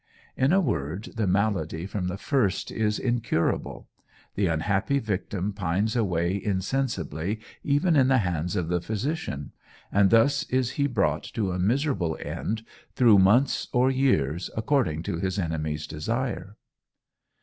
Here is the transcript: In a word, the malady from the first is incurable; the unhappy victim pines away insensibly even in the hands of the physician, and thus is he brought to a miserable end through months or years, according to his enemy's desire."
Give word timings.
In 0.35 0.51
a 0.51 0.59
word, 0.59 1.09
the 1.15 1.27
malady 1.27 1.85
from 1.85 2.07
the 2.07 2.17
first 2.17 2.71
is 2.71 2.97
incurable; 2.97 3.87
the 4.33 4.47
unhappy 4.47 4.97
victim 4.97 5.53
pines 5.53 5.95
away 5.95 6.43
insensibly 6.43 7.39
even 7.63 7.95
in 7.95 8.07
the 8.07 8.17
hands 8.17 8.55
of 8.55 8.67
the 8.67 8.81
physician, 8.81 9.51
and 9.91 10.09
thus 10.09 10.43
is 10.49 10.71
he 10.71 10.87
brought 10.87 11.25
to 11.35 11.51
a 11.51 11.59
miserable 11.59 12.17
end 12.19 12.63
through 12.95 13.19
months 13.19 13.67
or 13.73 13.91
years, 13.91 14.49
according 14.57 15.03
to 15.03 15.19
his 15.19 15.37
enemy's 15.37 15.85
desire." 15.85 16.57